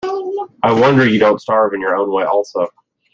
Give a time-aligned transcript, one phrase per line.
[0.63, 2.65] I wonder you don't starve in your own way also.